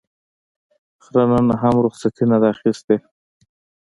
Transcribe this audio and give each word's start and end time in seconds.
خره 1.03 1.23
نن 1.31 1.47
هم 1.61 1.75
رخصتي 1.85 2.23
نه 2.31 2.37
ده 2.41 2.47
اخیستې. 2.55 2.95